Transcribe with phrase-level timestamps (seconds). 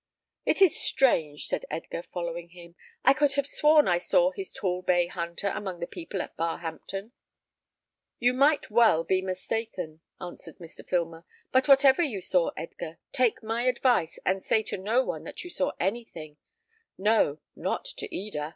[0.47, 2.75] "It is strange," said Edgar, following him.
[3.05, 7.11] "I could have sworn I saw his tall bay hunter among the people at Barhampton."
[8.17, 10.83] "You might well be mistaken," answered Mr.
[10.83, 15.43] Filmer; "but whatever you saw, Edgar, take my advice, and say to no one that
[15.43, 16.37] you saw anything
[16.97, 18.49] no, not to Eda."